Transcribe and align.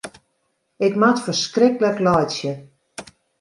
Ik 0.85 0.93
moat 1.01 1.19
ferskriklik 1.25 1.97
laitsje. 2.07 2.51